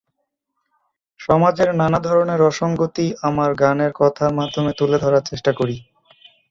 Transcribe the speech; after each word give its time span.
সমাজের 1.19 1.69
নানা 1.75 1.99
ধরনের 1.99 2.41
অসংগতি 2.41 3.05
আমার 3.21 3.49
গানের 3.55 3.91
কথার 3.95 4.31
মাধ্যমে 4.33 4.71
তুলে 4.73 4.97
ধরার 4.99 5.23
চেষ্টা 5.25 5.51
করি। 5.53 5.77